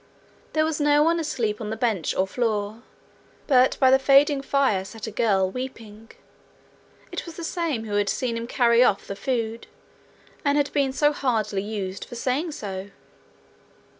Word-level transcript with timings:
There 0.53 0.65
was 0.65 0.81
no 0.81 1.03
one 1.03 1.19
asleep 1.19 1.61
on 1.61 1.69
the 1.69 1.75
bench 1.75 2.15
or 2.15 2.25
floor, 2.25 2.81
but 3.45 3.77
by 3.79 3.91
the 3.91 3.99
fading 3.99 4.41
fire 4.41 4.83
sat 4.83 5.05
a 5.05 5.11
girl 5.11 5.47
weeping. 5.51 6.09
It 7.11 7.27
was 7.27 7.35
the 7.35 7.43
same 7.43 7.85
who 7.85 7.93
had 7.97 8.09
seen 8.09 8.35
him 8.35 8.47
carrying 8.47 8.83
off 8.83 9.05
the 9.05 9.15
food, 9.15 9.67
and 10.43 10.57
had 10.57 10.73
been 10.73 10.91
so 10.91 11.13
hardly 11.13 11.61
used 11.61 12.05
for 12.05 12.15
saying 12.15 12.53
so. 12.53 12.89